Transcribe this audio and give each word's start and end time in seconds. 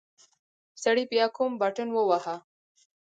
سړي 0.83 1.03
بيا 1.11 1.25
کوم 1.35 1.51
بټن 1.61 1.89
وواهه. 1.93 2.35